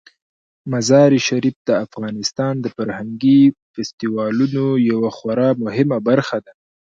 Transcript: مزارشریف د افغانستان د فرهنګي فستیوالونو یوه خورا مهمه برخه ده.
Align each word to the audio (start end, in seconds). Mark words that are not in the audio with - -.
مزارشریف 0.71 1.57
د 1.67 1.69
افغانستان 1.85 2.53
د 2.61 2.65
فرهنګي 2.75 3.41
فستیوالونو 3.73 4.63
یوه 4.91 5.09
خورا 5.17 5.49
مهمه 5.63 5.97
برخه 6.07 6.37
ده. 6.45 6.53